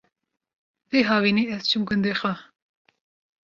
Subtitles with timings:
[0.89, 2.33] Vê havînê ez çûm gundê xwe